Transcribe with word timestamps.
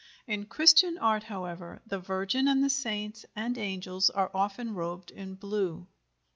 In 0.25 0.47
Christian 0.47 0.97
art, 0.97 1.21
however, 1.25 1.83
the 1.85 1.99
Virgin 1.99 2.47
and 2.47 2.63
the 2.63 2.71
saints 2.71 3.23
and 3.35 3.55
angels 3.55 4.09
are 4.09 4.31
often 4.33 4.73
robed 4.73 5.11
in 5.11 5.35
blue. 5.35 5.85